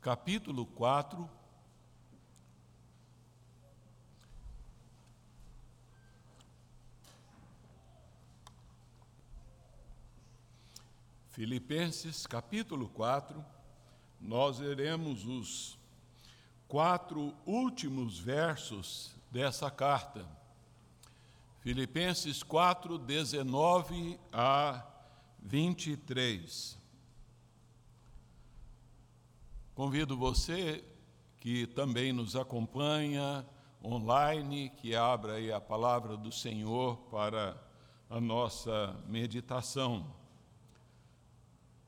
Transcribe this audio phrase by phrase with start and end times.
[0.00, 1.28] capítulo 4.
[11.30, 13.44] Filipenses capítulo 4,
[14.20, 15.78] nós leremos os
[16.66, 20.26] quatro últimos versos dessa carta.
[21.60, 24.84] Filipenses 4, 19 a
[25.40, 26.78] 23.
[29.78, 30.84] Convido você
[31.38, 33.46] que também nos acompanha
[33.80, 37.56] online, que abra aí a palavra do Senhor para
[38.10, 40.04] a nossa meditação.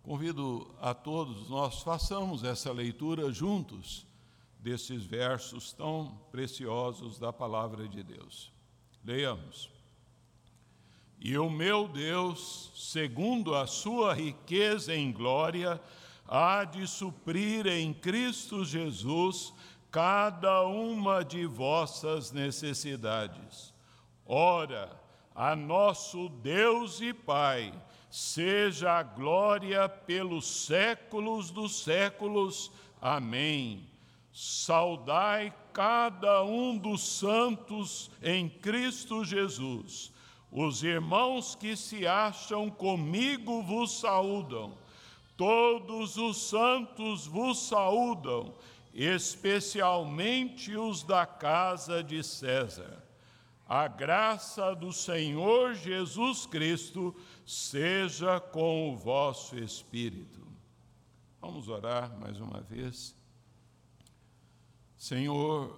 [0.05, 4.07] Convido a todos, nós façamos essa leitura juntos
[4.61, 8.53] desses versos tão preciosos da palavra de Deus.
[9.05, 9.69] Leiamos.
[11.19, 15.83] E o meu Deus, segundo a sua riqueza em glória,
[16.31, 19.53] há de suprir em Cristo Jesus
[19.91, 23.75] cada uma de vossas necessidades.
[24.25, 24.89] Ora,
[25.35, 27.75] a nosso Deus e Pai,
[28.09, 32.71] seja a glória pelos séculos dos séculos.
[33.03, 33.89] Amém.
[34.33, 40.13] Saudai cada um dos santos em Cristo Jesus.
[40.53, 44.79] Os irmãos que se acham comigo vos saúdam.
[45.41, 48.55] Todos os santos vos saúdam,
[48.93, 53.03] especialmente os da casa de César.
[53.67, 57.17] A graça do Senhor Jesus Cristo
[57.47, 60.47] seja com o vosso espírito.
[61.41, 63.17] Vamos orar mais uma vez.
[64.95, 65.75] Senhor,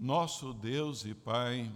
[0.00, 1.70] nosso Deus e Pai,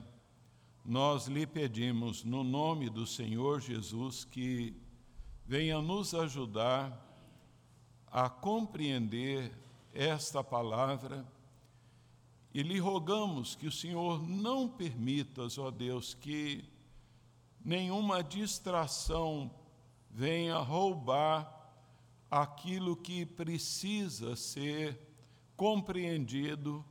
[0.83, 4.75] nós lhe pedimos, no nome do Senhor Jesus, que
[5.45, 7.07] venha nos ajudar
[8.11, 9.53] a compreender
[9.93, 11.27] esta palavra
[12.53, 16.65] e lhe rogamos que o Senhor não permita, ó Deus, que
[17.65, 19.51] nenhuma distração
[20.11, 21.55] venha roubar
[22.31, 24.99] aquilo que precisa ser
[25.57, 26.85] compreendido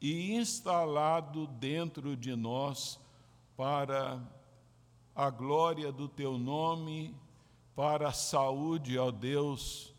[0.00, 3.00] e instalado dentro de nós
[3.56, 4.20] para
[5.14, 7.14] a glória do teu nome,
[7.74, 9.93] para a saúde, ó Deus,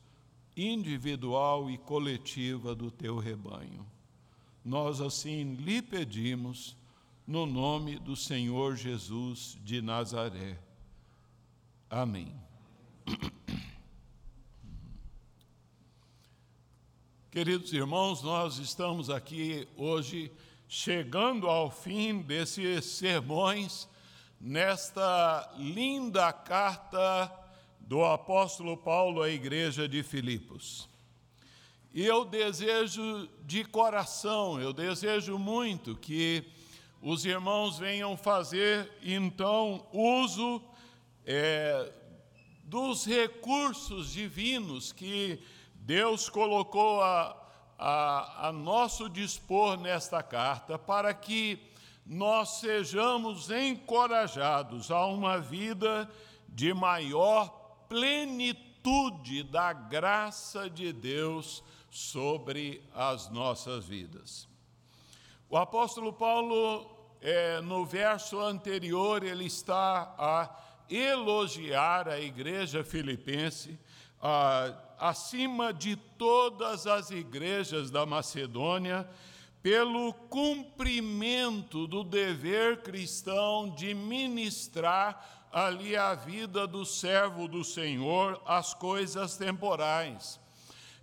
[0.56, 3.86] individual e coletiva do teu rebanho.
[4.64, 6.76] Nós assim lhe pedimos,
[7.28, 10.60] no nome do Senhor Jesus de Nazaré.
[11.90, 12.32] Amém.
[17.32, 20.32] Queridos irmãos, nós estamos aqui hoje
[20.68, 23.90] chegando ao fim desses sermões
[24.40, 27.45] nesta linda carta
[27.86, 30.90] do apóstolo Paulo à igreja de Filipos.
[31.94, 36.44] E eu desejo de coração, eu desejo muito que
[37.02, 40.62] os irmãos venham fazer então uso
[41.26, 41.94] é,
[42.64, 45.40] dos recursos divinos que
[45.76, 47.38] Deus colocou a,
[47.78, 51.60] a, a nosso dispor nesta carta para que
[52.04, 56.10] nós sejamos encorajados a uma vida
[56.50, 64.48] de maior plenitude da graça de Deus sobre as nossas vidas.
[65.50, 66.90] O apóstolo Paulo,
[67.22, 70.56] é, no verso anterior, ele está a
[70.90, 73.80] elogiar a igreja filipense,
[74.98, 79.08] acima de todas as igrejas da Macedônia,
[79.62, 88.74] pelo cumprimento do dever cristão de ministrar ali a vida do servo do Senhor, as
[88.74, 90.38] coisas temporais.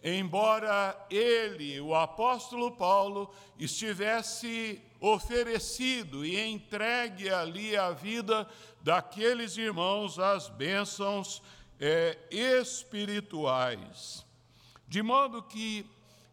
[0.05, 8.47] Embora ele, o apóstolo Paulo, estivesse oferecido e entregue ali a vida
[8.83, 11.43] daqueles irmãos às bênçãos
[11.81, 14.23] é, espirituais.
[14.87, 15.87] De modo que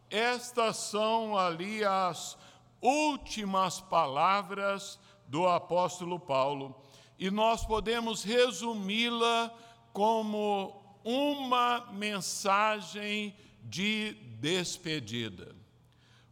[0.09, 2.38] estas são ali as
[2.81, 6.75] últimas palavras do apóstolo Paulo
[7.19, 9.54] e nós podemos resumi-la
[9.92, 15.54] como uma mensagem de despedida.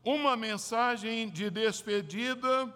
[0.02, 2.74] Uma mensagem de despedida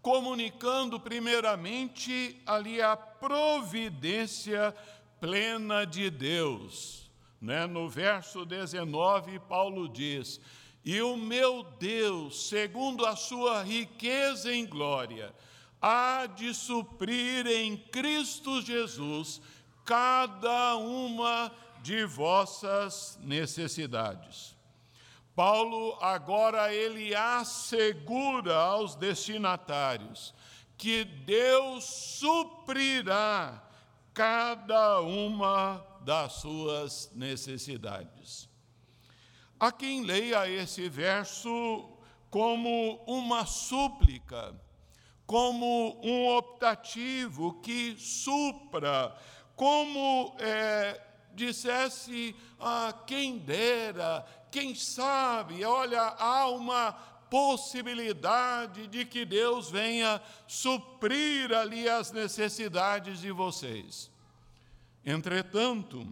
[0.00, 4.74] comunicando primeiramente ali a providência
[5.20, 7.10] plena de Deus.
[7.40, 7.66] Né?
[7.66, 10.40] No verso 19, Paulo diz:
[10.82, 15.34] E o meu Deus, segundo a sua riqueza em glória,
[15.86, 19.38] há de suprir em Cristo Jesus
[19.84, 21.52] cada uma
[21.82, 24.56] de vossas necessidades.
[25.36, 30.32] Paulo agora ele assegura aos destinatários
[30.78, 33.62] que Deus suprirá
[34.14, 38.48] cada uma das suas necessidades.
[39.60, 41.90] Há quem leia esse verso
[42.30, 44.58] como uma súplica,
[45.26, 49.16] como um optativo que supra,
[49.56, 51.00] como é,
[51.34, 56.92] dissesse, ah, quem dera, quem sabe, olha, há uma
[57.30, 64.10] possibilidade de que Deus venha suprir ali as necessidades de vocês.
[65.04, 66.06] Entretanto,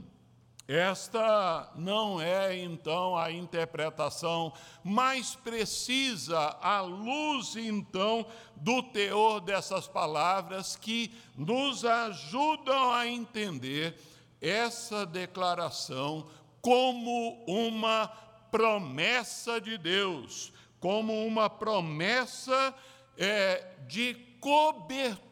[0.67, 4.53] esta não é então a interpretação
[4.85, 8.25] mais precisa à luz então
[8.57, 13.99] do teor dessas palavras que nos ajudam a entender
[14.41, 16.27] essa declaração
[16.61, 18.07] como uma
[18.51, 22.75] promessa de Deus, como uma promessa
[23.19, 25.32] é, de cobertura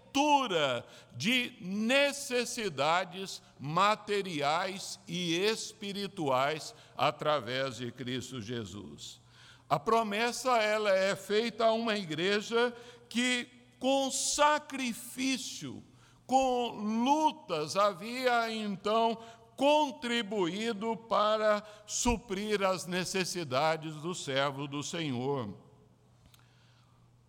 [1.16, 9.20] de necessidades materiais e espirituais através de Cristo Jesus.
[9.68, 12.74] A promessa ela é feita a uma igreja
[13.08, 13.48] que
[13.78, 15.82] com sacrifício,
[16.26, 16.70] com
[17.04, 19.16] lutas havia então
[19.56, 25.54] contribuído para suprir as necessidades do servo do Senhor.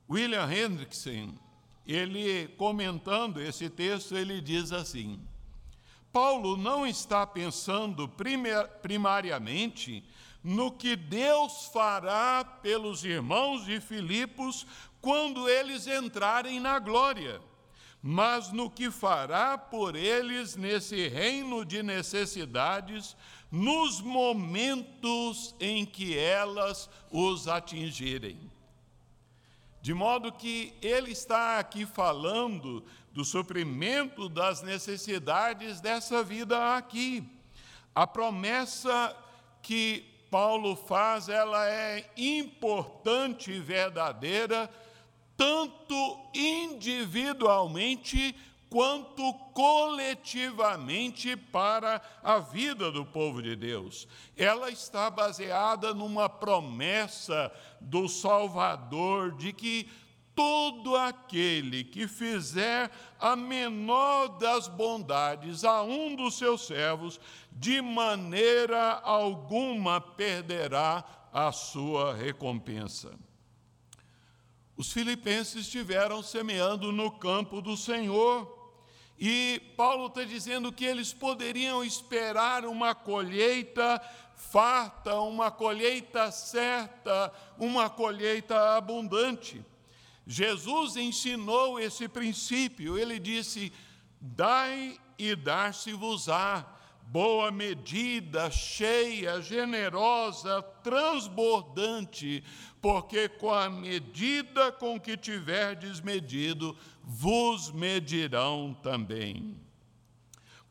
[0.10, 1.34] William Hendrickson,
[1.86, 5.20] ele comentando esse texto, ele diz assim:
[6.12, 8.10] Paulo não está pensando
[8.82, 10.04] primariamente
[10.44, 14.66] no que Deus fará pelos irmãos de Filipos
[15.00, 17.42] quando eles entrarem na glória
[18.02, 23.16] mas no que fará por eles nesse reino de necessidades,
[23.52, 28.51] nos momentos em que elas os atingirem.
[29.82, 37.24] De modo que ele está aqui falando do suprimento das necessidades dessa vida aqui.
[37.94, 39.16] A promessa
[39.62, 44.70] que Paulo faz, ela é importante e verdadeira
[45.36, 48.36] tanto individualmente
[48.72, 54.08] quanto coletivamente para a vida do povo de Deus.
[54.38, 57.52] Ela está baseada numa promessa
[57.82, 59.90] do Salvador de que
[60.34, 62.90] todo aquele que fizer
[63.20, 67.20] a menor das bondades a um dos seus servos,
[67.52, 71.04] de maneira alguma perderá
[71.34, 73.12] a sua recompensa.
[74.78, 78.61] Os filipenses estiveram semeando no campo do Senhor.
[79.24, 84.02] E Paulo está dizendo que eles poderiam esperar uma colheita
[84.36, 89.64] farta, uma colheita certa, uma colheita abundante.
[90.26, 93.72] Jesus ensinou esse princípio, ele disse:
[94.20, 96.66] Dai e dar-se-vos-á,
[97.12, 102.42] boa medida, cheia, generosa, transbordante,
[102.82, 106.74] porque com a medida com que tiverdes medido,
[107.04, 109.60] vos medirão também.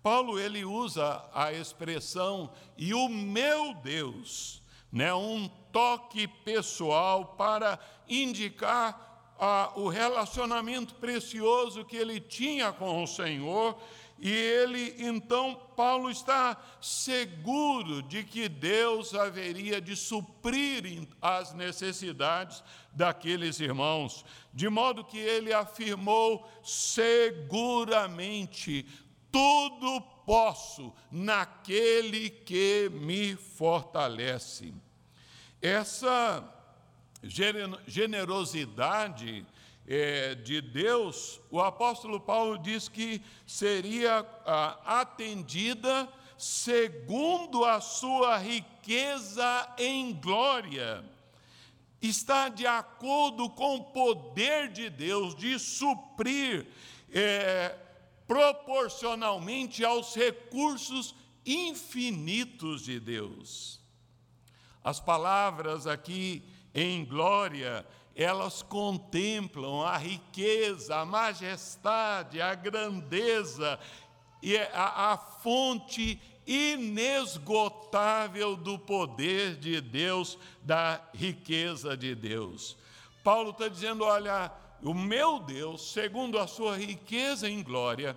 [0.02, 9.34] Paulo ele usa a expressão e o meu Deus, né, um toque pessoal para indicar
[9.38, 13.78] ah, o relacionamento precioso que ele tinha com o Senhor
[14.22, 22.62] e ele, então, Paulo está seguro de que Deus haveria de suprir as necessidades
[22.92, 24.22] daqueles irmãos,
[24.52, 28.86] de modo que ele afirmou seguramente:
[29.32, 34.74] tudo posso naquele que me fortalece.
[35.62, 36.46] Essa
[37.86, 39.46] generosidade
[39.92, 49.74] é, de Deus, o apóstolo Paulo diz que seria ah, atendida segundo a sua riqueza
[49.76, 51.04] em glória.
[52.00, 56.68] Está de acordo com o poder de Deus de suprir
[57.12, 57.76] é,
[58.28, 63.80] proporcionalmente aos recursos infinitos de Deus.
[64.84, 67.84] As palavras aqui em glória
[68.22, 73.80] elas contemplam a riqueza, a majestade, a grandeza
[74.42, 82.76] e a, a fonte inesgotável do poder de Deus, da riqueza de Deus.
[83.24, 88.14] Paulo está dizendo: olha, o meu Deus, segundo a sua riqueza em glória,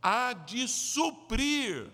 [0.00, 1.90] há de suprir.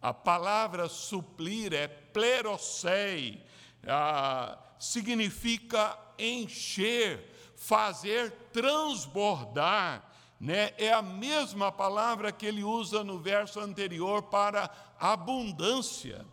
[0.00, 3.44] A palavra suplir é plerosei,
[3.84, 7.24] ah, significa encher,
[7.56, 10.04] fazer transbordar.
[10.40, 10.72] Né?
[10.78, 16.24] É a mesma palavra que ele usa no verso anterior para abundância.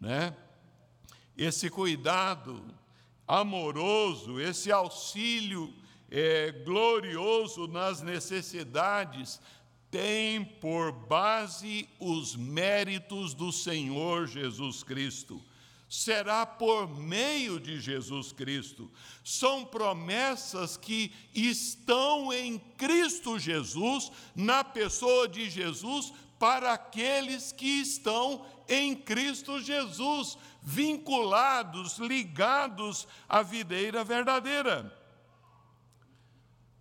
[0.00, 0.34] Né?
[1.36, 2.64] Esse cuidado
[3.26, 5.72] amoroso, esse auxílio
[6.10, 9.40] é, glorioso nas necessidades,
[9.90, 15.42] tem por base os méritos do Senhor Jesus Cristo.
[15.90, 18.88] Será por meio de Jesus Cristo.
[19.24, 28.46] São promessas que estão em Cristo Jesus, na pessoa de Jesus, para aqueles que estão
[28.68, 34.96] em Cristo Jesus, vinculados, ligados à videira verdadeira.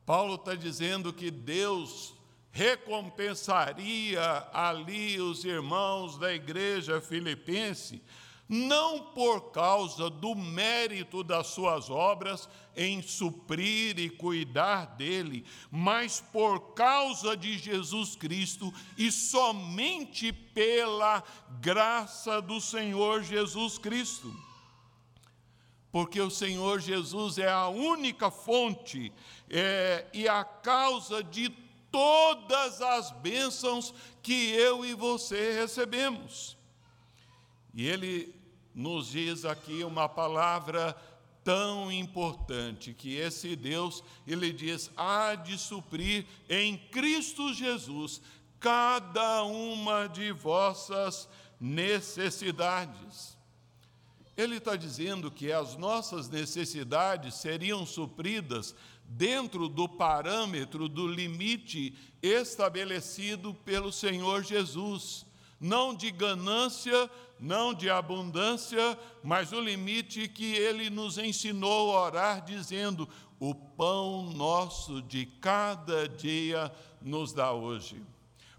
[0.05, 2.13] Paulo está dizendo que Deus
[2.51, 8.03] recompensaria ali os irmãos da igreja filipense,
[8.49, 16.73] não por causa do mérito das suas obras em suprir e cuidar dele, mas por
[16.73, 21.23] causa de Jesus Cristo e somente pela
[21.61, 24.33] graça do Senhor Jesus Cristo.
[25.91, 29.13] Porque o Senhor Jesus é a única fonte
[29.47, 31.49] é, e a causa de
[31.91, 36.57] todas as bênçãos que eu e você recebemos.
[37.73, 38.38] E ele
[38.79, 40.95] nos diz aqui uma palavra
[41.43, 48.21] tão importante que esse Deus, ele diz, há de suprir em Cristo Jesus
[48.57, 51.27] cada uma de vossas
[51.59, 53.37] necessidades.
[54.37, 63.53] Ele está dizendo que as nossas necessidades seriam supridas dentro do parâmetro do limite estabelecido
[63.53, 65.25] pelo Senhor Jesus,
[65.59, 72.45] não de ganância, não de abundância, mas o limite que ele nos ensinou a orar,
[72.45, 73.07] dizendo:
[73.39, 78.01] O pão nosso de cada dia nos dá hoje.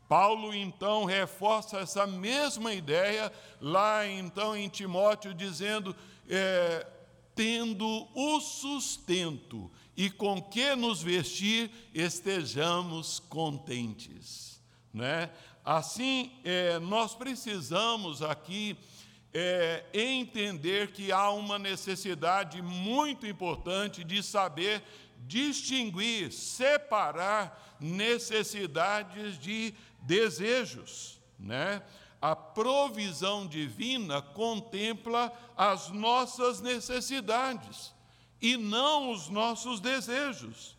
[0.08, 5.94] Paulo então reforça essa mesma ideia lá então em Timóteo, dizendo:
[6.28, 6.86] é,
[7.34, 14.60] tendo o sustento e com que nos vestir, estejamos contentes.
[14.92, 15.30] Né?
[15.72, 18.76] Assim, é, nós precisamos aqui
[19.32, 24.82] é, entender que há uma necessidade muito importante de saber
[25.28, 29.72] distinguir, separar necessidades de
[30.02, 31.20] desejos.
[31.38, 31.80] Né?
[32.20, 37.94] A provisão divina contempla as nossas necessidades
[38.42, 40.76] e não os nossos desejos.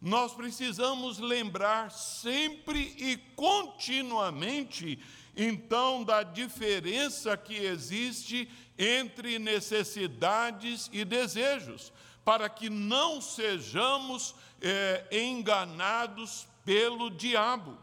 [0.00, 4.98] Nós precisamos lembrar sempre e continuamente,
[5.36, 11.92] então, da diferença que existe entre necessidades e desejos,
[12.24, 17.76] para que não sejamos é, enganados pelo diabo.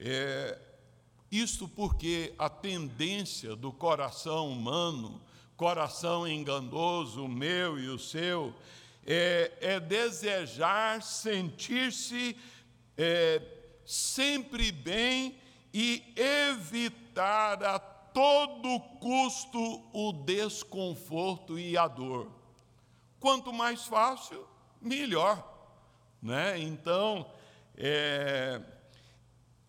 [0.00, 0.58] É,
[1.30, 5.20] isto porque a tendência do coração humano
[5.58, 8.54] coração enganoso, o meu e o seu,
[9.10, 12.36] é, é desejar sentir-se
[12.94, 13.40] é,
[13.86, 15.40] sempre bem
[15.72, 19.58] e evitar a todo custo
[19.94, 22.30] o desconforto e a dor.
[23.18, 24.46] Quanto mais fácil,
[24.78, 25.56] melhor.
[26.20, 26.58] Né?
[26.58, 27.30] Então,
[27.78, 28.60] é,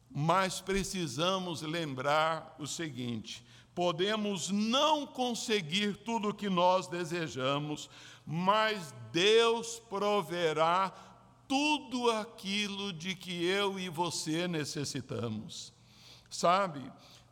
[0.09, 7.89] mas precisamos lembrar o seguinte: podemos não conseguir tudo o que nós desejamos,
[8.31, 10.93] mas Deus proverá
[11.47, 15.73] tudo aquilo de que eu e você necessitamos.
[16.29, 16.79] Sabe,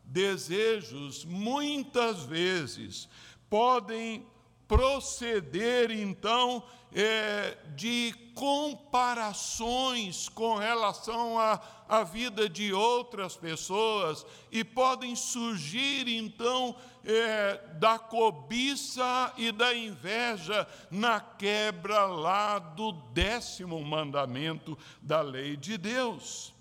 [0.02, 3.08] desejos muitas vezes
[3.48, 4.26] podem
[4.66, 6.64] proceder então
[6.94, 16.74] é, de comparações com relação à, à vida de outras pessoas e podem surgir então
[17.04, 25.76] é, da cobiça e da inveja na quebra lá do décimo mandamento da lei de
[25.76, 26.54] Deus.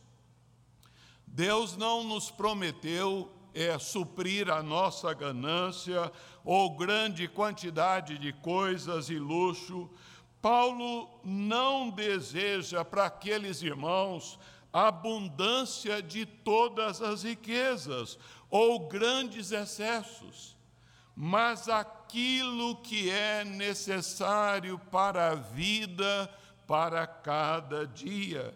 [1.25, 6.11] Deus não nos prometeu é, suprir a nossa ganância
[6.43, 9.89] ou grande quantidade de coisas e luxo,
[10.41, 14.39] Paulo não deseja para aqueles irmãos
[14.71, 18.17] abundância de todas as riquezas
[18.49, 20.55] ou grandes excessos,
[21.15, 26.29] mas aquilo que é necessário para a vida,
[26.67, 28.53] para cada dia.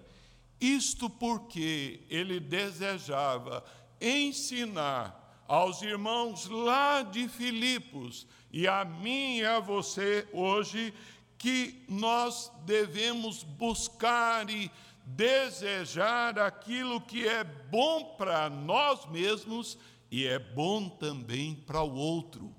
[0.59, 3.63] Isto porque ele desejava
[3.99, 10.93] ensinar aos irmãos lá de Filipos e a mim e a você hoje
[11.41, 14.69] que nós devemos buscar e
[15.03, 19.75] desejar aquilo que é bom para nós mesmos
[20.11, 22.53] e é bom também para o outro,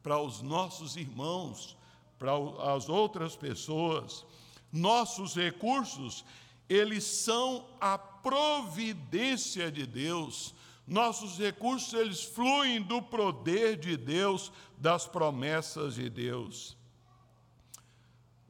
[0.00, 1.76] para os nossos irmãos,
[2.20, 2.30] para
[2.72, 4.24] as outras pessoas.
[4.70, 6.24] Nossos recursos,
[6.68, 10.54] eles são a providência de Deus.
[10.86, 16.78] Nossos recursos, eles fluem do poder de Deus, das promessas de Deus.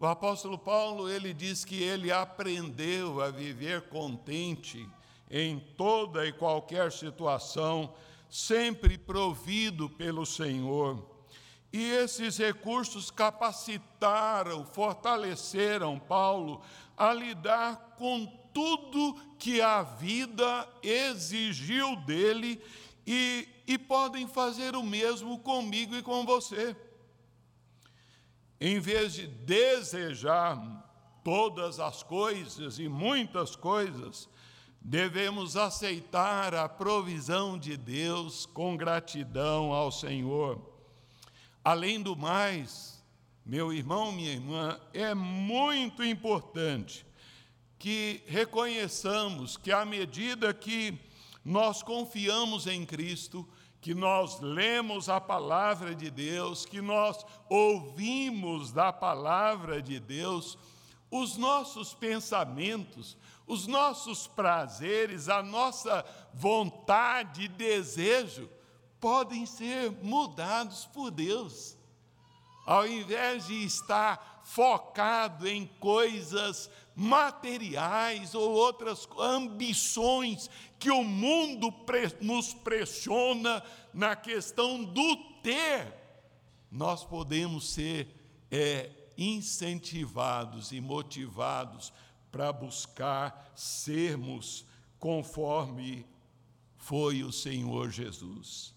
[0.01, 4.89] O apóstolo Paulo, ele diz que ele aprendeu a viver contente
[5.31, 7.93] em toda e qualquer situação,
[8.31, 11.07] sempre provido pelo Senhor.
[11.71, 16.63] E esses recursos capacitaram, fortaleceram Paulo
[16.97, 22.59] a lidar com tudo que a vida exigiu dele
[23.07, 26.75] e, e podem fazer o mesmo comigo e com você
[28.61, 30.61] em vez de desejar
[31.25, 34.29] todas as coisas e muitas coisas,
[34.81, 40.61] devemos aceitar a provisão de Deus com gratidão ao Senhor.
[41.65, 43.03] Além do mais,
[43.45, 47.07] meu irmão, minha irmã, é muito importante
[47.79, 50.99] que reconheçamos que, à medida que
[51.45, 53.49] nós confiamos em Cristo,
[53.81, 60.59] que nós lemos a palavra de Deus, que nós ouvimos da palavra de Deus,
[61.11, 68.49] os nossos pensamentos, os nossos prazeres, a nossa vontade e desejo
[69.01, 71.77] podem ser mudados por Deus.
[72.67, 81.73] Ao invés de estar focado em coisas materiais ou outras ambições que o mundo
[82.21, 83.63] nos pressiona
[83.95, 85.95] na questão do ter,
[86.71, 88.07] nós podemos ser
[88.51, 91.91] é, incentivados e motivados
[92.31, 94.67] para buscar sermos
[94.99, 96.05] conforme
[96.77, 98.75] foi o Senhor Jesus.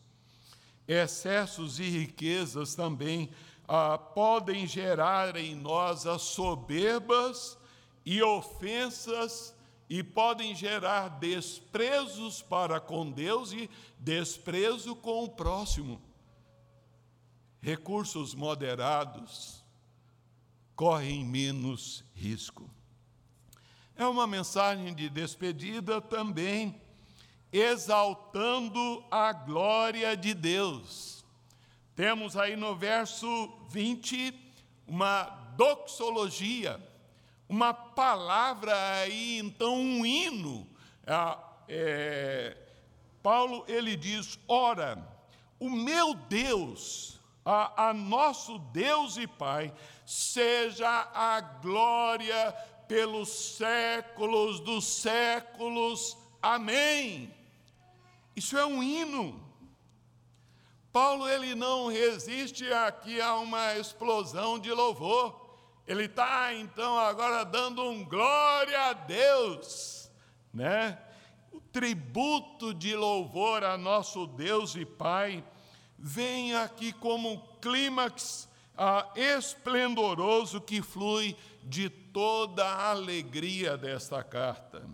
[0.87, 3.29] Excessos e riquezas também
[3.67, 7.61] ah, podem gerar em nós as soberbas
[8.05, 9.55] e ofensas
[9.89, 16.01] e podem gerar desprezos para com Deus e desprezo com o próximo.
[17.61, 19.63] Recursos moderados
[20.75, 22.69] correm menos risco.
[23.95, 26.81] É uma mensagem de despedida também,
[27.51, 31.23] exaltando a glória de Deus.
[31.95, 33.27] Temos aí no verso
[33.69, 34.33] 20
[34.87, 35.23] uma
[35.55, 36.81] doxologia
[37.47, 40.67] uma palavra aí, então um hino.
[41.05, 42.57] É, é,
[43.21, 44.97] Paulo ele diz: ora,
[45.59, 49.73] o meu Deus, a, a nosso Deus e Pai,
[50.05, 52.51] seja a glória
[52.87, 56.17] pelos séculos dos séculos.
[56.41, 57.33] Amém.
[58.35, 59.41] Isso é um hino.
[60.91, 65.42] Paulo ele não resiste aqui a uma explosão de louvor.
[65.85, 70.09] Ele está então agora dando um glória a Deus,
[70.53, 70.97] né?
[71.51, 75.43] O tributo de louvor a nosso Deus e Pai
[75.97, 84.87] vem aqui como um clímax ah, esplendoroso que flui de toda a alegria desta carta.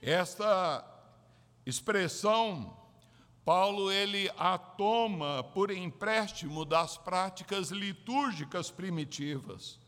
[0.00, 0.84] Esta
[1.64, 2.76] expressão
[3.44, 9.80] Paulo ele a toma por empréstimo das práticas litúrgicas primitivas.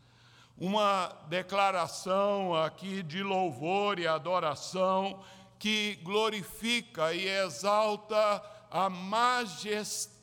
[0.57, 5.23] Uma declaração aqui de louvor e adoração
[5.57, 10.17] que glorifica e exalta a majestade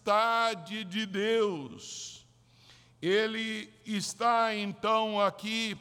[0.84, 2.26] de Deus.
[3.00, 5.78] Ele está então aqui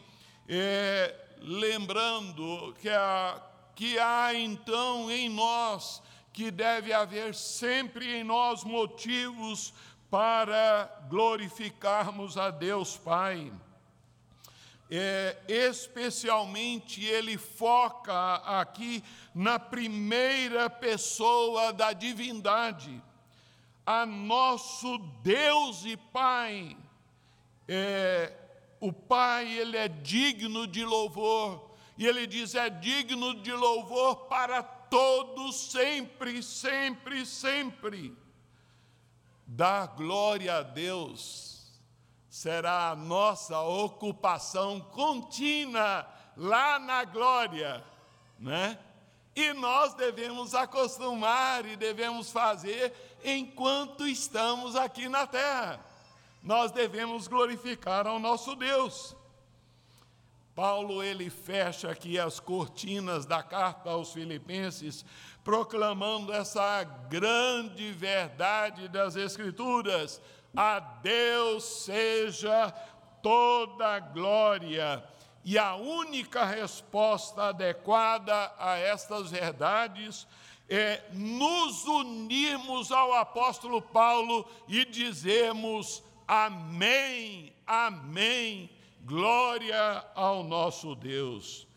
[0.48, 3.42] é, lembrando que, a,
[3.76, 6.02] que há então em nós
[6.34, 9.74] que deve haver sempre em nós motivos
[10.10, 13.52] para glorificarmos a Deus Pai.
[14.90, 19.02] É, especialmente ele foca aqui
[19.34, 23.02] na primeira pessoa da divindade,
[23.86, 26.76] a nosso Deus e Pai.
[27.68, 28.34] É,
[28.82, 34.81] o Pai, ele é digno de louvor, e ele diz: é digno de louvor para
[34.92, 38.14] todos, sempre, sempre, sempre.
[39.48, 41.72] Dar glória a Deus
[42.30, 47.84] será a nossa ocupação contínua lá na glória,
[48.38, 48.78] né?
[49.34, 55.80] E nós devemos acostumar e devemos fazer enquanto estamos aqui na terra.
[56.44, 59.16] Nós devemos glorificar ao nosso Deus.
[60.56, 65.06] Paulo ele fecha aqui as cortinas da carta aos Filipenses,
[65.44, 70.22] proclamando essa grande verdade das Escrituras:
[70.56, 72.70] a Deus seja
[73.22, 75.04] toda glória.
[75.44, 80.28] E a única resposta adequada a estas verdades
[80.70, 88.70] é nos unirmos ao apóstolo Paulo e dizermos amém, amém
[89.04, 91.68] Glória ao nosso Deus.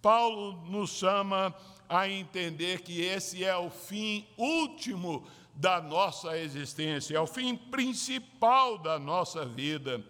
[0.00, 1.54] Paulo nos chama
[1.88, 8.78] a entender que esse é o fim último da nossa existência, é o fim principal
[8.78, 10.04] da nossa vida.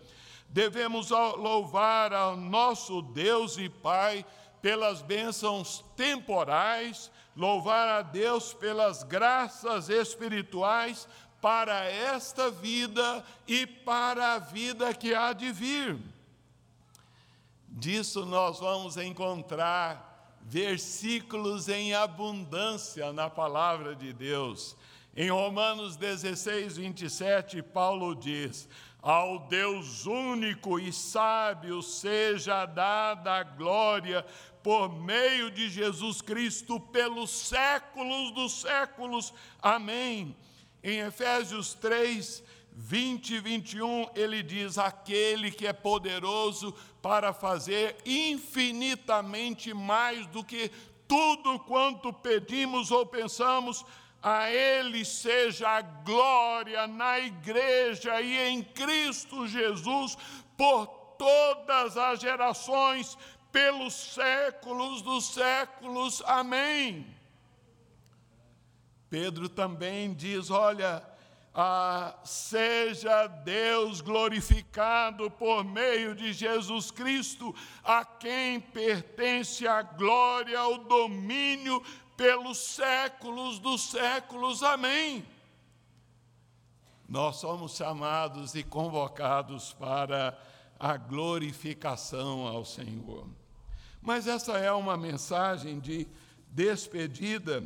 [0.49, 4.25] Devemos louvar ao nosso Deus e Pai
[4.63, 11.07] pelas bênçãos temporais, louvar a Deus pelas graças espirituais
[11.41, 15.99] para esta vida e para a vida que há de vir.
[17.75, 24.77] Disso nós vamos encontrar versículos em abundância na palavra de Deus.
[25.17, 28.69] Em Romanos 16, 27, Paulo diz:
[29.01, 34.25] Ao Deus único e sábio seja dada a glória
[34.63, 39.33] por meio de Jesus Cristo pelos séculos dos séculos.
[39.63, 40.37] Amém.
[40.85, 49.75] Em Efésios 3, 20 e 21, ele diz: Aquele que é poderoso para fazer infinitamente
[49.75, 50.71] mais do que
[51.07, 53.85] tudo quanto pedimos ou pensamos,
[54.23, 60.17] a Ele seja a glória na igreja e em Cristo Jesus
[60.57, 60.87] por
[61.19, 63.19] todas as gerações,
[63.51, 66.23] pelos séculos dos séculos.
[66.25, 67.07] Amém.
[69.11, 71.07] Pedro também diz: olha,
[71.55, 80.79] ah, seja Deus glorificado por meio de Jesus Cristo, a quem pertence a glória, o
[80.79, 81.83] domínio
[82.17, 84.63] pelos séculos dos séculos.
[84.63, 85.27] Amém.
[87.07, 90.39] Nós somos chamados e convocados para
[90.79, 93.29] a glorificação ao Senhor.
[94.01, 96.09] Mas essa é uma mensagem de
[96.49, 97.63] despedida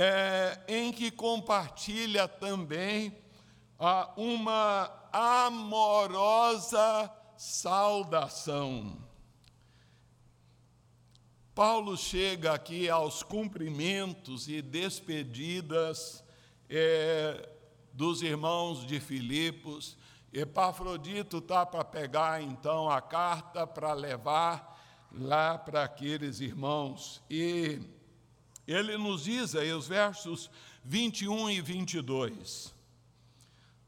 [0.00, 3.18] é, em que compartilha também
[3.76, 8.96] ah, uma amorosa saudação.
[11.52, 16.22] Paulo chega aqui aos cumprimentos e despedidas
[16.70, 17.48] é,
[17.92, 19.98] dos irmãos de Filipos.
[20.32, 24.80] Epafrodito está para pegar então a carta para levar
[25.10, 27.20] lá para aqueles irmãos.
[27.28, 27.97] E
[28.68, 30.50] ele nos diz aí os versos
[30.84, 32.74] 21 e 22.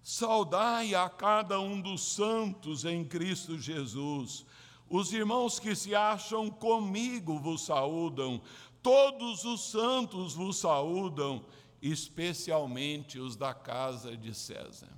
[0.02, 4.46] Saudai a cada um dos santos em Cristo Jesus.
[4.88, 8.40] Os irmãos que se acham comigo vos saúdam,
[8.82, 11.44] todos os santos vos saúdam,
[11.82, 14.90] especialmente os da casa de César.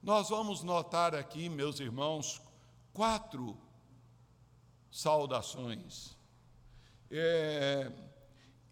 [0.00, 2.40] Nós vamos notar aqui, meus irmãos,
[2.92, 3.58] quatro
[4.88, 6.16] saudações.
[7.10, 7.92] É,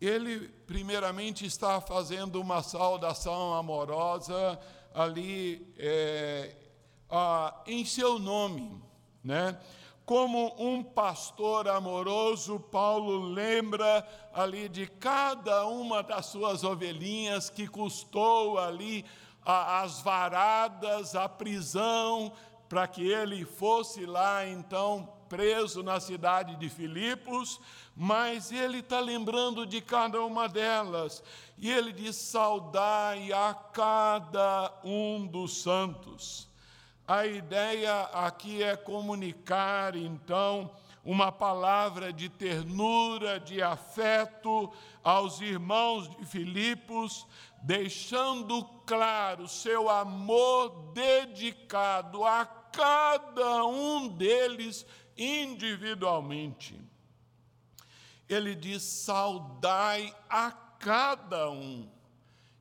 [0.05, 4.59] ele, primeiramente, está fazendo uma saudação amorosa
[4.93, 6.55] ali é,
[7.11, 8.81] a, em seu nome,
[9.23, 9.59] né?
[10.05, 18.59] Como um pastor amoroso, Paulo lembra ali de cada uma das suas ovelhinhas que custou
[18.59, 19.05] ali
[19.43, 22.33] a, as varadas, a prisão,
[22.69, 27.61] para que ele fosse lá então preso na cidade de Filipos,
[27.97, 31.23] mas ele está lembrando de cada uma delas.
[31.59, 36.49] E ele diz: saudai a cada um dos santos.
[37.07, 40.71] A ideia aqui é comunicar, então,
[41.05, 47.27] uma palavra de ternura, de afeto aos irmãos de Filipos,
[47.63, 56.81] deixando claro seu amor dedicado a cada um deles individualmente.
[58.29, 61.89] Ele diz: saudai a cada um.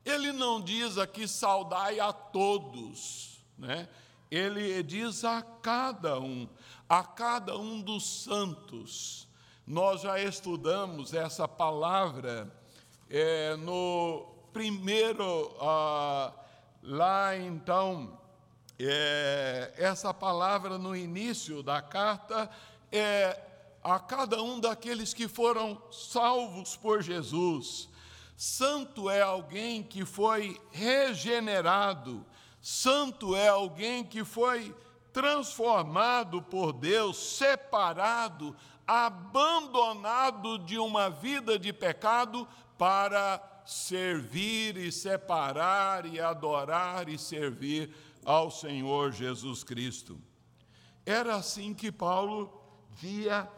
[0.04, 3.88] Ele não diz aqui saudai a todos, né?
[4.30, 6.48] Ele diz a cada um,
[6.88, 9.26] a cada um dos santos.
[9.66, 12.52] Nós já estudamos essa palavra
[13.08, 16.32] é, no primeiro, ah,
[16.82, 18.18] lá então,
[18.78, 22.50] é, essa palavra no início da carta
[22.90, 23.40] é
[23.82, 27.88] a cada um daqueles que foram salvos por Jesus.
[28.36, 32.24] Santo é alguém que foi regenerado,
[32.60, 34.74] santo é alguém que foi
[35.12, 46.20] transformado por Deus, separado, abandonado de uma vida de pecado para servir e separar e
[46.20, 50.20] adorar e servir ao Senhor Jesus Cristo.
[51.04, 52.52] Era assim que Paulo
[52.90, 53.48] via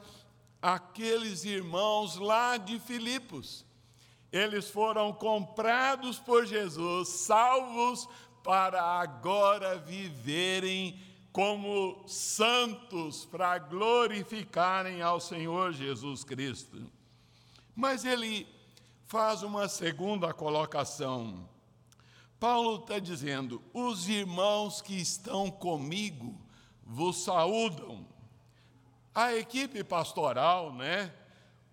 [0.61, 3.65] aqueles irmãos lá de Filipos.
[4.33, 8.09] Eles foram comprados por Jesus, salvos
[8.43, 11.01] para agora viverem
[11.33, 16.83] como santos, para glorificarem ao Senhor Jesus Cristo.
[17.75, 18.47] Mas ele
[19.07, 21.49] faz uma segunda colocação.
[22.39, 26.39] Paulo está dizendo: os irmãos que estão comigo
[26.85, 28.07] vos saúdam
[29.15, 31.13] a equipe pastoral, né?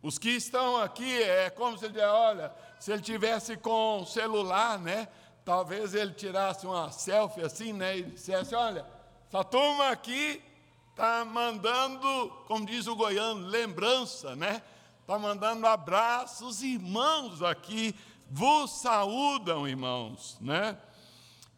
[0.02, 5.08] Os que estão aqui, é como se ele olha, se ele tivesse com celular, né?
[5.46, 7.98] Talvez ele tirasse uma selfie assim, né?
[7.98, 8.86] E dissesse, olha,
[9.28, 10.42] essa turma aqui
[10.90, 14.62] está mandando, como diz o goiano, lembrança, né?
[15.02, 17.94] Está mandando abraços, irmãos aqui
[18.36, 20.76] vos saúdam, irmãos, né?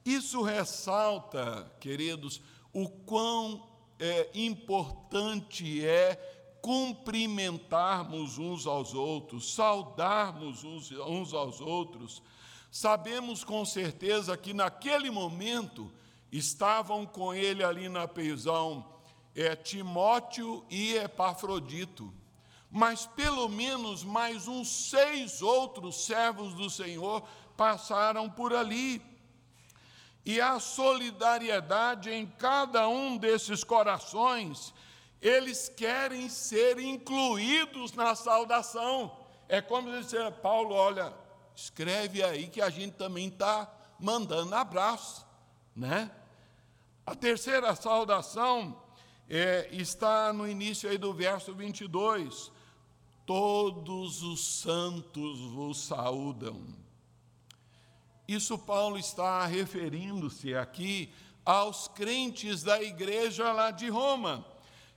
[0.04, 2.42] Isso ressalta, queridos,
[2.74, 3.66] o quão
[3.98, 6.16] é, importante é
[6.62, 12.22] cumprimentarmos uns aos outros, saudarmos uns, uns aos outros.
[12.70, 15.90] Sabemos com certeza que naquele momento
[16.30, 18.86] estavam com ele ali na prisão
[19.34, 22.14] é, Timóteo e Epafrodito,
[22.76, 29.02] mas pelo menos mais uns seis outros servos do Senhor passaram por ali
[30.26, 34.74] e a solidariedade em cada um desses corações,
[35.22, 39.20] eles querem ser incluídos na saudação.
[39.48, 41.14] É como dizer, Paulo, olha,
[41.56, 45.26] escreve aí que a gente também está mandando abraço,
[45.74, 46.12] né?
[47.06, 48.84] A terceira saudação
[49.30, 52.54] é, está no início aí do verso 22.
[53.26, 56.62] Todos os santos vos saúdam.
[58.28, 61.12] Isso Paulo está referindo-se aqui
[61.44, 64.46] aos crentes da igreja lá de Roma,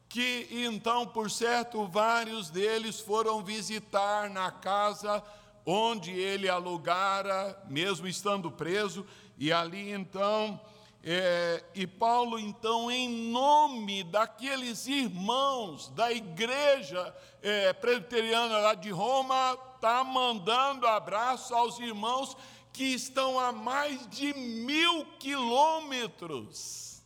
[0.08, 5.22] que então, por certo, vários deles foram visitar na casa
[5.64, 10.58] onde ele alugara, mesmo estando preso, e ali então,
[11.02, 19.56] é, e Paulo então, em nome daqueles irmãos da igreja é, presbiteriana lá de Roma,
[19.76, 22.36] está mandando abraço aos irmãos
[22.72, 27.02] que estão a mais de mil quilômetros.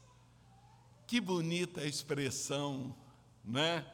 [1.07, 2.95] Que bonita expressão,
[3.45, 3.87] né?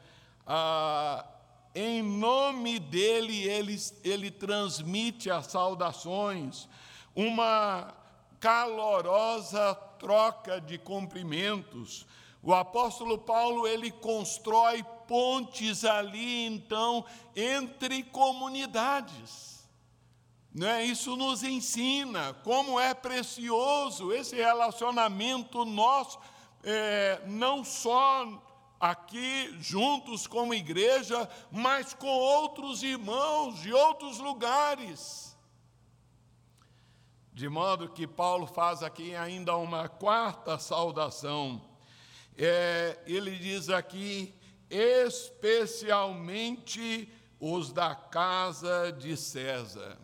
[0.47, 1.27] Ah,
[1.75, 6.69] em nome dele, ele, ele transmite as saudações,
[7.15, 7.95] uma
[8.41, 12.07] calorosa troca de cumprimentos.
[12.43, 19.69] O apóstolo Paulo, ele constrói pontes ali, então, entre comunidades.
[20.55, 20.85] Né?
[20.85, 26.19] Isso nos ensina como é precioso esse relacionamento nosso,
[26.63, 28.27] é, não só
[28.81, 35.28] aqui juntos como igreja, mas com outros irmãos de outros lugares.
[37.38, 41.62] De modo que Paulo faz aqui ainda uma quarta saudação.
[42.37, 44.35] É, ele diz aqui,
[44.68, 49.96] especialmente os da casa de César.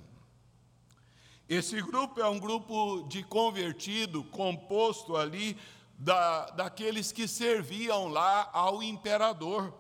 [1.49, 5.59] Esse grupo é um grupo de convertido, composto ali
[5.99, 9.75] da, daqueles que serviam lá ao imperador.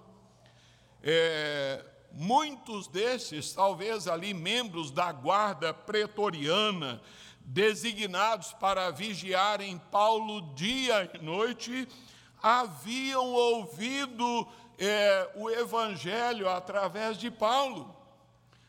[1.00, 7.00] É, muitos desses, talvez ali membros da guarda pretoriana,
[7.44, 11.86] designados para vigiarem Paulo dia e noite,
[12.42, 17.94] haviam ouvido é, o evangelho através de Paulo,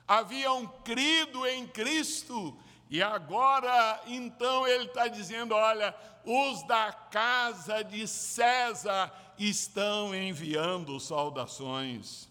[0.07, 2.55] haviam crido em Cristo
[2.89, 12.29] e agora, então, ele está dizendo: olha, os da casa de César estão enviando saudações.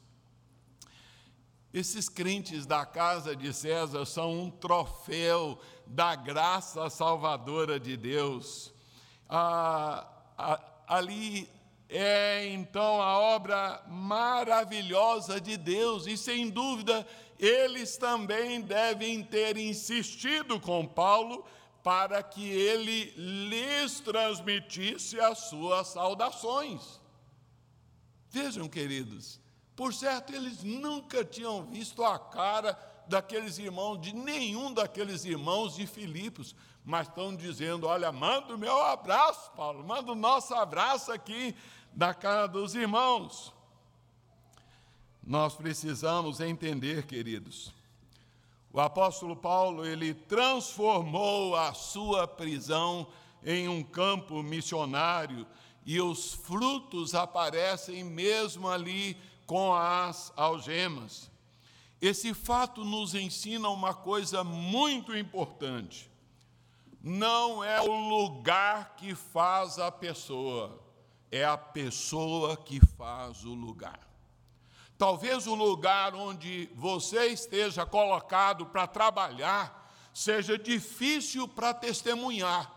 [1.73, 8.73] Esses crentes da casa de César são um troféu da graça salvadora de Deus.
[9.29, 10.07] Ah,
[10.87, 11.49] ali
[11.89, 17.07] é então a obra maravilhosa de Deus, e sem dúvida
[17.39, 21.45] eles também devem ter insistido com Paulo
[21.83, 27.01] para que ele lhes transmitisse as suas saudações.
[28.31, 29.39] Vejam, queridos,
[29.77, 32.75] Por certo, eles nunca tinham visto a cara
[33.07, 38.81] daqueles irmãos, de nenhum daqueles irmãos de Filipos, mas estão dizendo: olha, manda o meu
[38.83, 41.55] abraço, Paulo, manda o nosso abraço aqui
[41.93, 43.53] da cara dos irmãos.
[45.23, 47.73] Nós precisamos entender, queridos,
[48.73, 53.07] o apóstolo Paulo, ele transformou a sua prisão
[53.43, 55.47] em um campo missionário
[55.87, 61.31] e os frutos aparecem mesmo ali com as algemas.
[62.07, 66.11] Esse fato nos ensina uma coisa muito importante.
[67.03, 70.85] Não é o lugar que faz a pessoa,
[71.31, 73.99] é a pessoa que faz o lugar.
[74.99, 82.71] Talvez o lugar onde você esteja colocado para trabalhar seja difícil para testemunhar,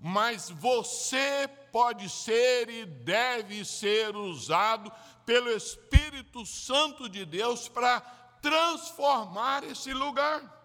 [0.00, 4.90] mas você pode ser e deve ser usado
[5.26, 10.56] pelo Espírito Santo de Deus para transformar esse lugar.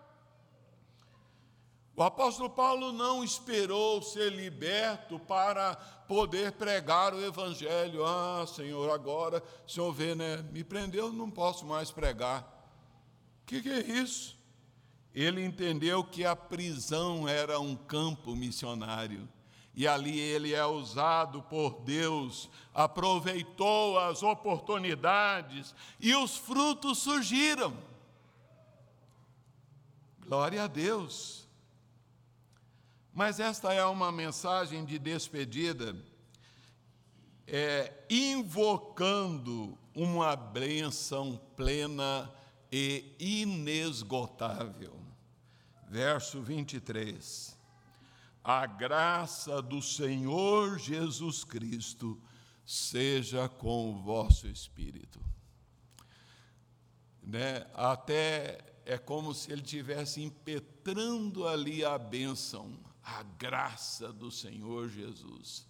[1.95, 5.75] O apóstolo Paulo não esperou ser liberto para
[6.07, 8.03] poder pregar o Evangelho.
[8.05, 10.37] Ah, Senhor, agora, o Senhor vê, né?
[10.51, 12.41] Me prendeu, não posso mais pregar.
[13.43, 14.35] O que, que é isso?
[15.13, 19.29] Ele entendeu que a prisão era um campo missionário
[19.75, 27.75] e ali ele é usado por Deus, aproveitou as oportunidades e os frutos surgiram.
[30.19, 31.47] Glória a Deus.
[33.11, 35.95] Mas esta é uma mensagem de despedida,
[37.47, 42.31] é, invocando uma bênção plena
[42.71, 44.99] e inesgotável.
[45.87, 47.62] Verso 23
[48.43, 52.19] a graça do Senhor Jesus Cristo
[52.65, 55.19] seja com o vosso espírito.
[57.21, 57.65] Né?
[57.73, 65.65] Até é como se ele estivesse impetrando ali a bênção, a graça do Senhor Jesus.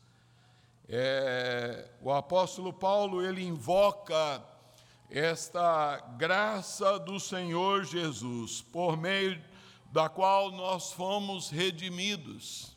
[0.90, 4.44] É, o apóstolo Paulo ele invoca
[5.10, 9.40] esta graça do Senhor Jesus por meio
[9.94, 12.76] da qual nós fomos redimidos.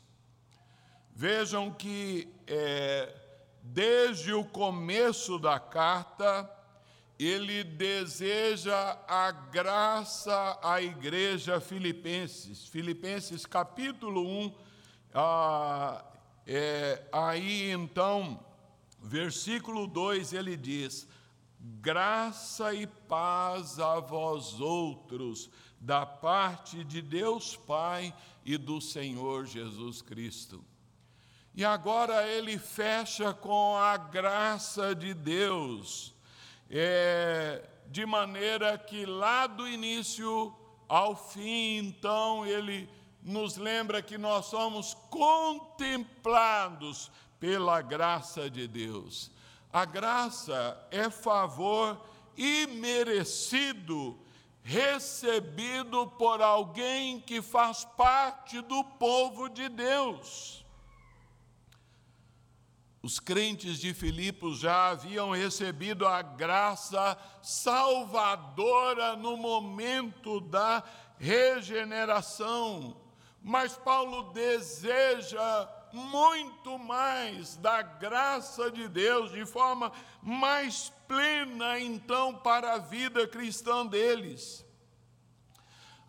[1.15, 3.11] Vejam que é,
[3.63, 6.47] desde o começo da carta,
[7.17, 12.67] ele deseja a graça à igreja filipenses.
[12.67, 14.55] Filipenses capítulo 1,
[15.15, 16.05] ah,
[16.45, 18.39] é, aí então,
[19.01, 21.07] versículo 2, ele diz:
[21.59, 28.13] Graça e paz a vós outros da parte de Deus Pai
[28.45, 30.63] e do Senhor Jesus Cristo.
[31.53, 36.13] E agora ele fecha com a graça de Deus,
[36.69, 40.55] é, de maneira que lá do início
[40.87, 42.87] ao fim, então, ele
[43.21, 49.29] nos lembra que nós somos contemplados pela graça de Deus.
[49.71, 52.01] A graça é favor
[52.35, 54.19] imerecido
[54.67, 60.65] recebido por alguém que faz parte do povo de Deus.
[63.01, 70.83] Os crentes de Filipos já haviam recebido a graça salvadora no momento da
[71.17, 72.97] regeneração,
[73.41, 82.73] mas Paulo deseja muito mais da graça de Deus de forma mais plena, então, para
[82.73, 84.65] a vida cristã deles.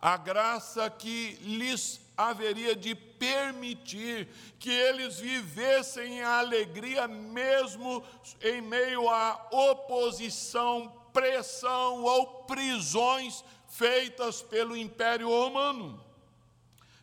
[0.00, 8.04] A graça que lhes haveria de permitir que eles vivessem a alegria mesmo
[8.42, 16.04] em meio à oposição, pressão ou prisões feitas pelo Império Romano.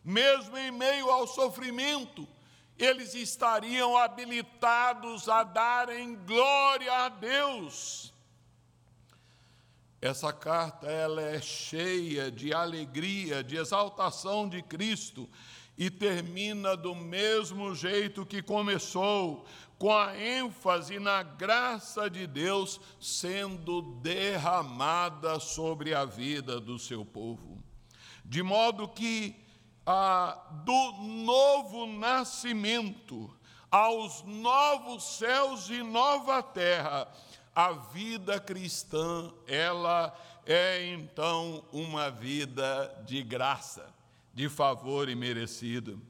[0.04, 2.28] Mesmo em meio ao sofrimento,
[2.78, 8.12] eles estariam habilitados a darem glória a Deus.
[10.00, 15.28] Essa carta ela é cheia de alegria, de exaltação de Cristo
[15.76, 19.46] e termina do mesmo jeito que começou,
[19.78, 27.62] com a ênfase na graça de Deus sendo derramada sobre a vida do seu povo.
[28.24, 29.45] De modo que
[29.86, 33.32] ah, do novo nascimento
[33.70, 37.06] aos novos céus e nova terra,
[37.54, 40.14] a vida cristã, ela
[40.44, 43.88] é então uma vida de graça,
[44.34, 46.02] de favor imerecido.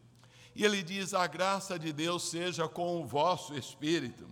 [0.55, 4.27] E ele diz: a graça de Deus seja com o vosso espírito,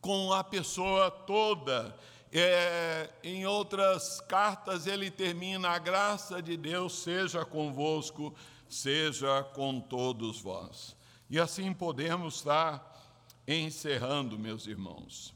[0.00, 1.96] com a pessoa toda
[2.32, 8.34] É, em outras cartas, ele termina: a graça de Deus seja convosco,
[8.68, 10.96] seja com todos vós.
[11.28, 12.86] E assim podemos estar
[13.46, 15.34] encerrando, meus irmãos.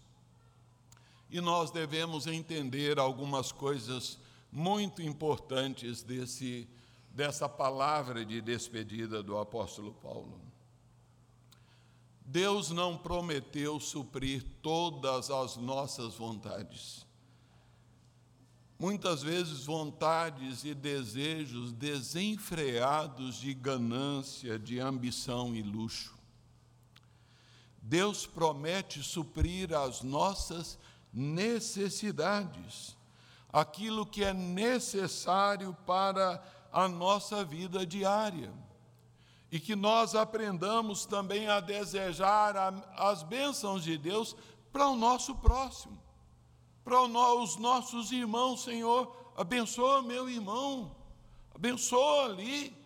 [1.31, 4.19] E nós devemos entender algumas coisas
[4.53, 6.69] muito importantes desse,
[7.11, 10.44] dessa palavra de despedida do apóstolo Paulo.
[12.35, 17.07] Deus não prometeu suprir todas as nossas vontades.
[18.77, 26.19] Muitas vezes, vontades e desejos desenfreados de ganância, de ambição e luxo.
[27.81, 30.77] Deus promete suprir as nossas
[31.13, 32.97] necessidades,
[33.53, 38.53] aquilo que é necessário para a nossa vida diária
[39.55, 42.57] e que nós aprendamos também a desejar
[42.97, 44.35] as bênçãos de Deus
[44.73, 45.97] para o nosso próximo,
[46.85, 50.97] para os nossos irmãos, Senhor, abençoa meu irmão,
[51.55, 52.77] abençoa ali,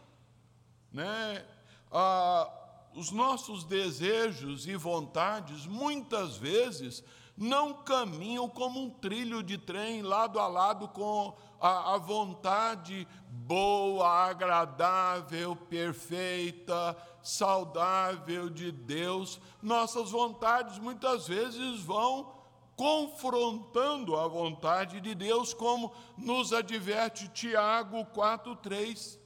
[0.92, 1.42] né?
[1.90, 2.52] Ah,
[2.94, 7.02] os nossos desejos e vontades, muitas vezes,
[7.38, 14.08] não caminham como um trilho de trem lado a lado com a, a vontade boa,
[14.28, 19.40] agradável, perfeita, saudável de Deus.
[19.62, 22.34] Nossas vontades muitas vezes vão
[22.74, 29.18] confrontando a vontade de Deus, como nos adverte Tiago 4:3.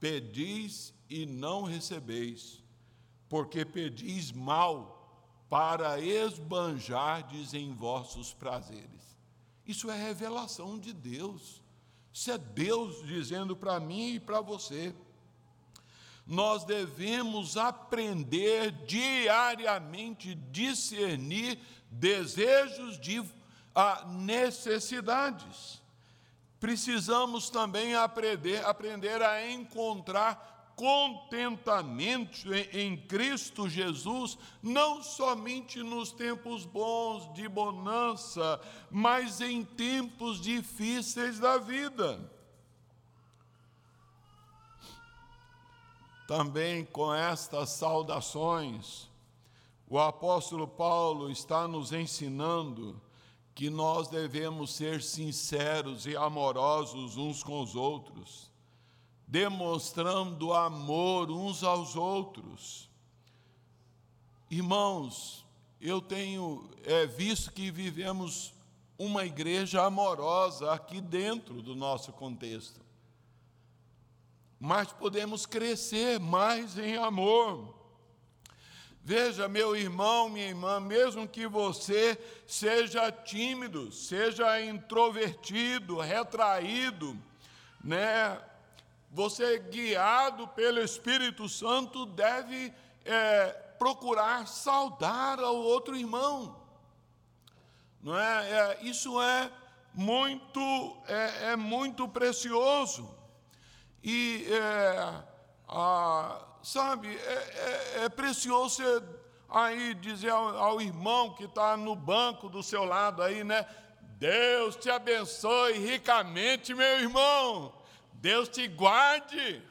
[0.00, 2.62] Pedis e não recebeis,
[3.28, 4.95] porque pedis mal
[5.48, 9.16] para esbanjardes em vossos prazeres.
[9.66, 11.62] Isso é revelação de Deus.
[12.12, 14.94] Isso é Deus dizendo para mim e para você.
[16.26, 21.58] Nós devemos aprender diariamente discernir
[21.90, 23.24] desejos de
[23.74, 25.80] ah, necessidades.
[26.58, 37.32] Precisamos também aprender, aprender a encontrar contentamento em Cristo Jesus, não somente nos tempos bons
[37.32, 38.60] de bonança,
[38.90, 42.30] mas em tempos difíceis da vida.
[46.28, 49.08] Também com estas saudações,
[49.88, 53.00] o apóstolo Paulo está nos ensinando
[53.54, 58.54] que nós devemos ser sinceros e amorosos uns com os outros
[59.26, 62.88] demonstrando amor uns aos outros.
[64.50, 65.44] Irmãos,
[65.80, 68.54] eu tenho é, visto que vivemos
[68.98, 72.80] uma igreja amorosa aqui dentro do nosso contexto.
[74.58, 77.74] Mas podemos crescer mais em amor.
[79.02, 87.16] Veja, meu irmão, minha irmã, mesmo que você seja tímido, seja introvertido, retraído,
[87.84, 88.40] né?
[89.16, 92.70] Você, guiado pelo Espírito Santo, deve
[93.02, 93.46] é,
[93.78, 96.54] procurar saudar ao outro irmão.
[98.02, 98.50] Não é?
[98.50, 99.50] é isso é
[99.94, 103.08] muito, é, é muito precioso.
[104.04, 105.24] E, é,
[105.66, 109.02] a, sabe, é, é, é precioso você
[109.48, 113.66] aí dizer ao, ao irmão que está no banco do seu lado aí, né?
[114.18, 117.72] Deus te abençoe ricamente, meu irmão.
[118.20, 119.62] Deus te guarde.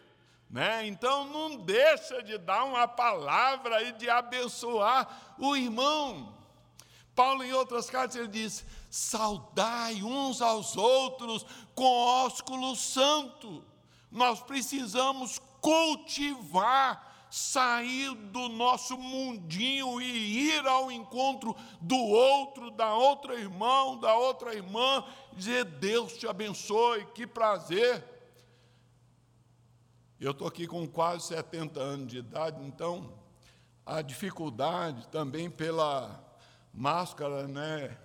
[0.49, 0.87] Né?
[0.87, 6.33] Então não deixa de dar uma palavra e de abençoar o irmão.
[7.15, 13.63] Paulo, em outras cartas, ele diz: saudai uns aos outros com ósculo santo.
[14.11, 23.35] Nós precisamos cultivar, sair do nosso mundinho e ir ao encontro do outro, da outra
[23.35, 28.14] irmão, da outra irmã, dizer: Deus te abençoe, que prazer.
[30.25, 33.13] Eu estou aqui com quase 70 anos de idade, então
[33.85, 36.19] a dificuldade também pela
[36.73, 37.95] máscara, né?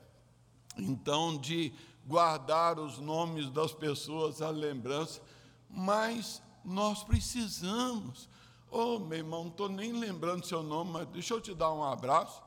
[0.77, 1.73] Então, de
[2.07, 5.23] guardar os nomes das pessoas, a lembrança,
[5.71, 8.29] mas nós precisamos.
[8.71, 11.83] Oh, meu irmão, não estou nem lembrando seu nome, mas deixa eu te dar um
[11.83, 12.43] abraço.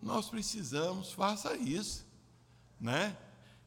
[0.00, 2.06] Nós precisamos, faça isso,
[2.80, 3.14] né?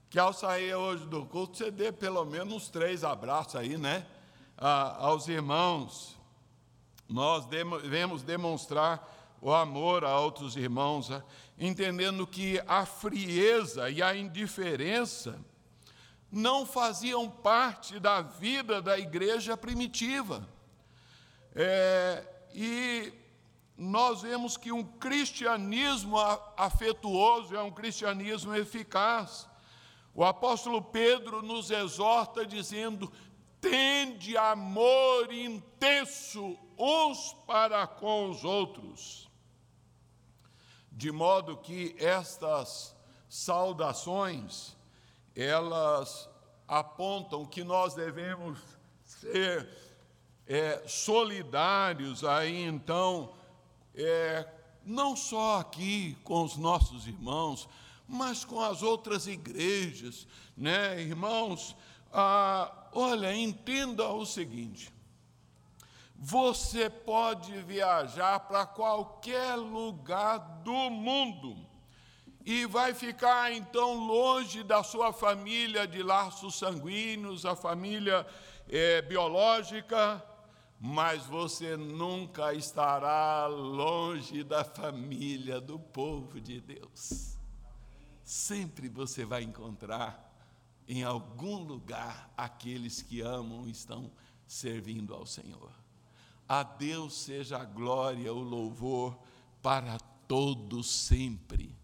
[0.09, 4.07] Que ao sair hoje do culto, você dê pelo menos uns três abraços aí, né?
[4.57, 6.17] Aos irmãos,
[7.07, 11.09] nós devemos demonstrar o amor a outros irmãos,
[11.59, 15.39] entendendo que a frieza e a indiferença
[16.31, 20.47] não faziam parte da vida da igreja primitiva.
[21.53, 23.13] É, e
[23.77, 26.17] nós vemos que um cristianismo
[26.57, 29.47] afetuoso é um cristianismo eficaz.
[30.13, 33.11] O apóstolo Pedro nos exorta dizendo:
[33.69, 39.27] tende amor intenso uns para com os outros.
[40.91, 42.95] De modo que estas
[43.27, 44.75] saudações,
[45.35, 46.29] elas
[46.67, 48.59] apontam que nós devemos
[49.03, 49.67] ser
[50.45, 53.33] é, solidários aí então,
[53.95, 54.47] é,
[54.85, 57.67] não só aqui com os nossos irmãos,
[58.07, 61.75] mas com as outras igrejas, né, irmãos?
[62.13, 64.91] Ah, olha, entenda o seguinte:
[66.15, 71.57] você pode viajar para qualquer lugar do mundo
[72.45, 78.25] e vai ficar então longe da sua família de laços sanguíneos, a família
[78.69, 80.23] é, biológica,
[80.79, 87.37] mas você nunca estará longe da família do povo de Deus.
[88.23, 90.24] Sempre você vai encontrar
[90.87, 94.11] em algum lugar aqueles que amam estão
[94.47, 95.71] servindo ao Senhor.
[96.47, 99.17] A Deus seja a glória, o louvor
[99.61, 101.75] para todos sempre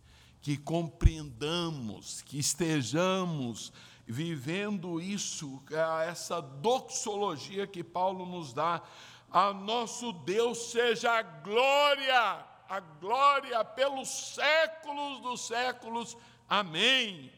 [0.41, 3.72] que compreendamos, que estejamos
[4.08, 5.62] vivendo isso,
[6.08, 8.82] essa doxologia que Paulo nos dá.
[9.30, 16.18] A nosso Deus seja a glória, a glória pelos séculos dos séculos.
[16.49, 17.32] Amém.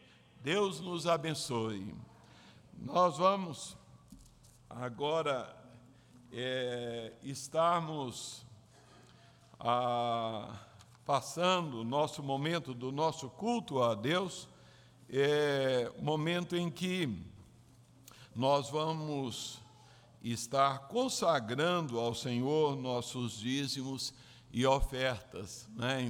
[0.44, 1.94] Deus nos abençoe.
[2.76, 3.74] Nós vamos
[4.68, 5.56] agora
[6.30, 8.44] é, estarmos.
[9.58, 10.54] A,
[11.06, 14.46] passando o nosso momento do nosso culto a Deus,
[15.08, 17.08] é momento em que
[18.36, 19.62] nós vamos
[20.22, 24.12] estar consagrando ao Senhor nossos dízimos
[24.52, 26.02] e ofertas, né?